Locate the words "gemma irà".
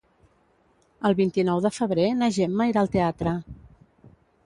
2.41-2.85